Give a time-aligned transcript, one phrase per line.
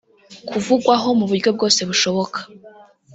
[0.49, 2.39] kuvugwaho mu buryo bwose bushoboka